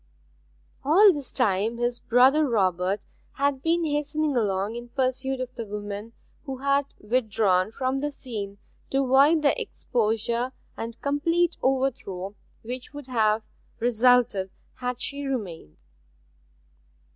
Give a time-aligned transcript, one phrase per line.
[0.83, 3.01] All this time his brother Robert
[3.33, 6.13] had been hastening along in pursuit of the woman
[6.47, 8.57] who had withdrawn from the scene
[8.89, 12.33] to avoid the exposure and complete overthrow
[12.63, 13.43] which would have
[13.79, 15.77] resulted had she remained.